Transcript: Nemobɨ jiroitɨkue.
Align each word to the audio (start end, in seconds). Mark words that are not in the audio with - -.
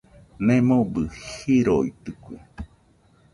Nemobɨ 0.45 1.01
jiroitɨkue. 1.29 2.37